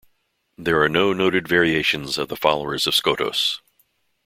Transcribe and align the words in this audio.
There 0.57 0.81
are 0.81 0.89
no 0.89 1.13
noted 1.13 1.47
variations 1.47 2.17
of 2.17 2.27
the 2.27 2.35
followers 2.35 2.87
of 2.87 2.95
Skotos. 2.95 3.59